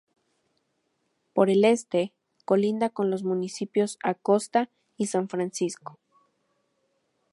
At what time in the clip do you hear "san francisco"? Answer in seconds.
5.05-5.99